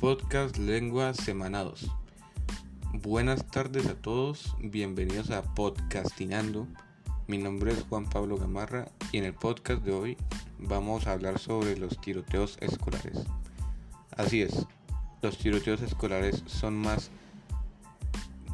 podcast 0.00 0.56
Lengua 0.56 1.12
Semanados. 1.12 1.90
Buenas 2.94 3.46
tardes 3.46 3.86
a 3.86 3.94
todos, 3.94 4.56
bienvenidos 4.58 5.30
a 5.30 5.42
Podcastinando. 5.42 6.66
Mi 7.26 7.36
nombre 7.36 7.72
es 7.72 7.82
Juan 7.82 8.08
Pablo 8.08 8.38
Gamarra 8.38 8.88
y 9.12 9.18
en 9.18 9.24
el 9.24 9.34
podcast 9.34 9.82
de 9.84 9.92
hoy 9.92 10.16
vamos 10.58 11.06
a 11.06 11.12
hablar 11.12 11.38
sobre 11.38 11.76
los 11.76 12.00
tiroteos 12.00 12.56
escolares. 12.62 13.26
Así 14.16 14.40
es, 14.40 14.66
los 15.20 15.36
tiroteos 15.36 15.82
escolares 15.82 16.44
son 16.46 16.78
más 16.78 17.10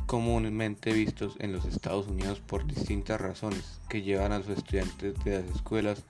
comúnmente 0.07 0.93
vistos 0.93 1.37
en 1.39 1.53
los 1.53 1.65
Estados 1.65 2.09
Unidos 2.09 2.41
por 2.41 2.67
distintas 2.67 3.21
razones 3.21 3.81
que 3.89 4.03
llevan 4.03 4.33
a 4.33 4.39
los 4.39 4.49
estudiantes 4.49 5.15
de 5.23 5.43
las 5.43 5.55
escuelas 5.55 6.03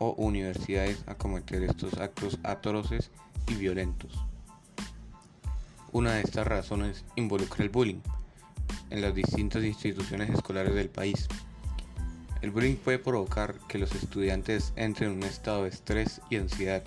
o 0.00 0.14
universidades 0.14 1.04
a 1.06 1.14
cometer 1.14 1.62
estos 1.62 1.94
actos 1.94 2.40
atroces 2.42 3.12
y 3.46 3.54
violentos. 3.54 4.29
Una 5.92 6.12
de 6.12 6.20
estas 6.20 6.46
razones 6.46 7.04
involucra 7.16 7.64
el 7.64 7.68
bullying 7.68 8.00
en 8.90 9.00
las 9.00 9.12
distintas 9.12 9.64
instituciones 9.64 10.30
escolares 10.30 10.72
del 10.72 10.88
país. 10.88 11.26
El 12.42 12.52
bullying 12.52 12.76
puede 12.76 13.00
provocar 13.00 13.56
que 13.66 13.78
los 13.78 13.92
estudiantes 13.96 14.72
entren 14.76 15.10
en 15.10 15.16
un 15.16 15.22
estado 15.24 15.64
de 15.64 15.70
estrés 15.70 16.20
y 16.30 16.36
ansiedad 16.36 16.84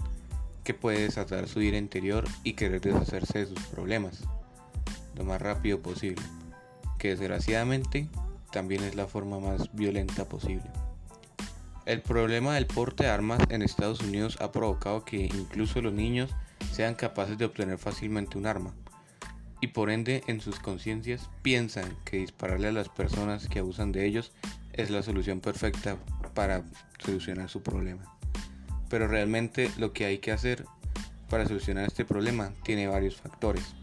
que 0.63 0.73
puede 0.73 1.01
desatar 1.01 1.49
su 1.49 1.61
ira 1.61 1.77
interior 1.77 2.23
y 2.45 2.53
querer 2.53 2.79
deshacerse 2.79 3.39
de 3.39 3.47
sus 3.47 3.59
problemas 3.67 4.21
lo 5.15 5.25
más 5.25 5.41
rápido 5.41 5.81
posible, 5.81 6.23
que 6.97 7.09
desgraciadamente 7.09 8.07
también 8.53 8.83
es 8.83 8.95
la 8.95 9.07
forma 9.07 9.39
más 9.41 9.69
violenta 9.73 10.29
posible. 10.29 10.71
El 11.85 12.01
problema 12.01 12.55
del 12.55 12.67
porte 12.67 13.03
de 13.03 13.09
armas 13.09 13.41
en 13.49 13.63
Estados 13.63 13.99
Unidos 13.99 14.37
ha 14.39 14.53
provocado 14.53 15.03
que 15.03 15.25
incluso 15.25 15.81
los 15.81 15.91
niños 15.91 16.31
sean 16.71 16.95
capaces 16.95 17.37
de 17.37 17.43
obtener 17.43 17.77
fácilmente 17.77 18.37
un 18.37 18.45
arma 18.45 18.73
y 19.63 19.67
por 19.67 19.89
ende 19.89 20.23
en 20.27 20.41
sus 20.41 20.59
conciencias 20.59 21.29
piensan 21.41 21.95
que 22.03 22.17
dispararle 22.17 22.67
a 22.67 22.73
las 22.73 22.89
personas 22.89 23.47
que 23.47 23.59
abusan 23.59 23.93
de 23.93 24.05
ellos 24.05 24.33
es 24.73 24.89
la 24.89 25.03
solución 25.03 25.39
perfecta 25.39 25.95
para 26.33 26.65
solucionar 26.99 27.49
su 27.49 27.63
problema. 27.63 28.03
Pero 28.89 29.07
realmente 29.07 29.71
lo 29.77 29.93
que 29.93 30.03
hay 30.03 30.17
que 30.17 30.33
hacer 30.33 30.65
para 31.29 31.47
solucionar 31.47 31.87
este 31.87 32.03
problema 32.03 32.51
tiene 32.63 32.87
varios 32.87 33.15
factores. 33.15 33.73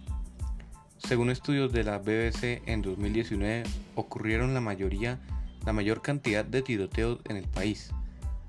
Según 0.98 1.31
estudios 1.31 1.72
de 1.72 1.83
la 1.83 1.97
BBC 1.97 2.61
en 2.67 2.83
2019 2.83 3.62
ocurrieron 3.94 4.53
la 4.53 4.61
mayoría 4.61 5.19
la 5.65 5.72
mayor 5.72 6.03
cantidad 6.03 6.44
de 6.44 6.61
tiroteos 6.61 7.20
en 7.25 7.39
el 7.39 7.48
país, 7.48 7.91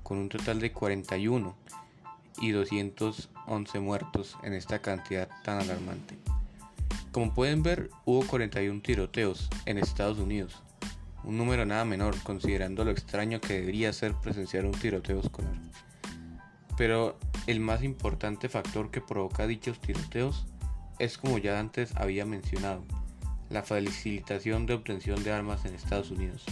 con 0.02 0.18
un 0.18 0.28
total 0.28 0.60
de 0.60 0.70
41 0.70 1.56
y 2.42 2.50
211 2.50 3.80
muertos 3.80 4.36
en 4.42 4.52
esta 4.52 4.80
cantidad 4.80 5.30
tan 5.42 5.62
alarmante. 5.62 6.18
Como 7.12 7.34
pueden 7.34 7.62
ver, 7.62 7.90
hubo 8.06 8.26
41 8.26 8.80
tiroteos 8.80 9.50
en 9.66 9.76
Estados 9.76 10.18
Unidos, 10.18 10.62
un 11.24 11.36
número 11.36 11.66
nada 11.66 11.84
menor 11.84 12.16
considerando 12.22 12.86
lo 12.86 12.90
extraño 12.90 13.38
que 13.38 13.60
debería 13.60 13.92
ser 13.92 14.14
presenciar 14.14 14.64
un 14.64 14.72
tiroteo 14.72 15.20
escolar. 15.20 15.52
Pero 16.78 17.18
el 17.46 17.60
más 17.60 17.82
importante 17.82 18.48
factor 18.48 18.90
que 18.90 19.02
provoca 19.02 19.46
dichos 19.46 19.78
tiroteos 19.78 20.46
es 20.98 21.18
como 21.18 21.36
ya 21.36 21.60
antes 21.60 21.94
había 21.96 22.24
mencionado, 22.24 22.82
la 23.50 23.62
facilitación 23.62 24.64
de 24.64 24.72
obtención 24.72 25.22
de 25.22 25.32
armas 25.32 25.66
en 25.66 25.74
Estados 25.74 26.10
Unidos. 26.10 26.46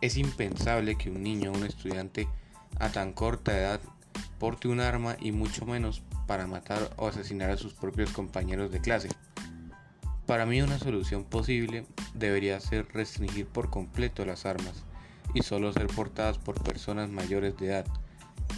Es 0.00 0.16
impensable 0.16 0.96
que 0.96 1.10
un 1.10 1.24
niño 1.24 1.50
o 1.50 1.56
un 1.56 1.64
estudiante 1.64 2.28
a 2.78 2.90
tan 2.90 3.12
corta 3.12 3.58
edad 3.58 3.80
porte 4.38 4.68
un 4.68 4.78
arma 4.78 5.16
y 5.20 5.32
mucho 5.32 5.66
menos 5.66 6.02
para 6.28 6.46
matar 6.46 6.90
o 6.96 7.08
asesinar 7.08 7.50
a 7.50 7.56
sus 7.56 7.74
propios 7.74 8.12
compañeros 8.12 8.70
de 8.70 8.80
clase. 8.80 9.08
Para 10.28 10.44
mí 10.44 10.60
una 10.60 10.78
solución 10.78 11.24
posible 11.24 11.86
debería 12.12 12.60
ser 12.60 12.86
restringir 12.92 13.46
por 13.46 13.70
completo 13.70 14.26
las 14.26 14.44
armas 14.44 14.84
y 15.32 15.40
solo 15.40 15.72
ser 15.72 15.86
portadas 15.86 16.36
por 16.36 16.62
personas 16.62 17.08
mayores 17.08 17.56
de 17.56 17.68
edad 17.68 17.86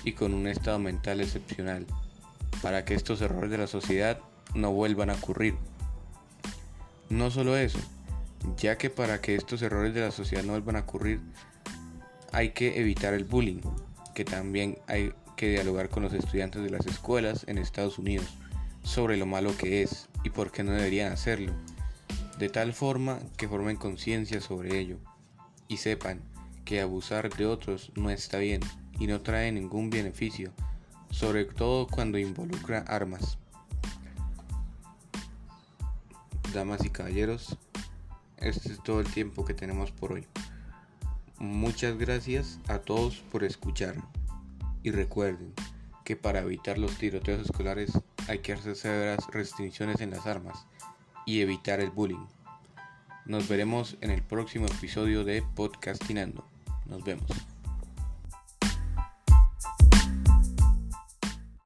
y 0.02 0.14
con 0.14 0.34
un 0.34 0.48
estado 0.48 0.80
mental 0.80 1.20
excepcional, 1.20 1.86
para 2.60 2.84
que 2.84 2.94
estos 2.94 3.22
errores 3.22 3.52
de 3.52 3.58
la 3.58 3.68
sociedad 3.68 4.18
no 4.52 4.72
vuelvan 4.72 5.10
a 5.10 5.14
ocurrir. 5.14 5.54
No 7.08 7.30
solo 7.30 7.56
eso, 7.56 7.78
ya 8.56 8.76
que 8.76 8.90
para 8.90 9.20
que 9.20 9.36
estos 9.36 9.62
errores 9.62 9.94
de 9.94 10.00
la 10.00 10.10
sociedad 10.10 10.42
no 10.42 10.54
vuelvan 10.54 10.74
a 10.74 10.80
ocurrir, 10.80 11.20
hay 12.32 12.50
que 12.50 12.80
evitar 12.80 13.14
el 13.14 13.22
bullying, 13.22 13.60
que 14.12 14.24
también 14.24 14.76
hay 14.88 15.12
que 15.36 15.50
dialogar 15.50 15.88
con 15.88 16.02
los 16.02 16.14
estudiantes 16.14 16.64
de 16.64 16.70
las 16.70 16.84
escuelas 16.86 17.44
en 17.46 17.58
Estados 17.58 17.96
Unidos 17.96 18.26
sobre 18.82 19.16
lo 19.16 19.26
malo 19.26 19.56
que 19.56 19.84
es 19.84 20.09
y 20.22 20.30
por 20.30 20.50
qué 20.50 20.62
no 20.62 20.72
deberían 20.72 21.12
hacerlo, 21.12 21.52
de 22.38 22.48
tal 22.48 22.72
forma 22.72 23.18
que 23.36 23.48
formen 23.48 23.76
conciencia 23.76 24.40
sobre 24.40 24.78
ello 24.78 24.98
y 25.68 25.78
sepan 25.78 26.20
que 26.64 26.80
abusar 26.80 27.34
de 27.34 27.46
otros 27.46 27.92
no 27.96 28.10
está 28.10 28.38
bien 28.38 28.60
y 28.98 29.06
no 29.06 29.20
trae 29.20 29.50
ningún 29.52 29.90
beneficio, 29.90 30.52
sobre 31.10 31.44
todo 31.44 31.86
cuando 31.86 32.18
involucra 32.18 32.80
armas. 32.80 33.38
Damas 36.52 36.84
y 36.84 36.90
caballeros, 36.90 37.56
este 38.38 38.72
es 38.72 38.82
todo 38.82 39.00
el 39.00 39.06
tiempo 39.10 39.44
que 39.44 39.54
tenemos 39.54 39.90
por 39.90 40.12
hoy. 40.12 40.26
Muchas 41.38 41.96
gracias 41.96 42.58
a 42.68 42.78
todos 42.78 43.16
por 43.32 43.44
escuchar 43.44 43.94
y 44.82 44.90
recuerden 44.90 45.52
que 46.10 46.16
para 46.16 46.40
evitar 46.40 46.76
los 46.76 46.96
tiroteos 46.96 47.42
escolares 47.42 47.92
hay 48.26 48.40
que 48.40 48.52
hacer 48.52 48.74
severas 48.74 49.28
restricciones 49.28 50.00
en 50.00 50.10
las 50.10 50.26
armas 50.26 50.66
y 51.24 51.40
evitar 51.40 51.78
el 51.78 51.90
bullying. 51.90 52.26
Nos 53.26 53.46
veremos 53.46 53.96
en 54.00 54.10
el 54.10 54.20
próximo 54.20 54.66
episodio 54.66 55.22
de 55.22 55.44
Podcastinando. 55.54 56.44
Nos 56.86 57.04
vemos. 57.04 57.30